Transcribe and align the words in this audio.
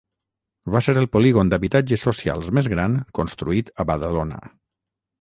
Va 0.75 0.79
ser 0.85 0.95
el 1.01 1.07
polígon 1.17 1.51
d'habitatges 1.51 2.07
socials 2.09 2.51
més 2.61 2.73
gran 2.77 2.99
construït 3.21 3.73
a 3.85 3.91
Badalona. 3.95 4.45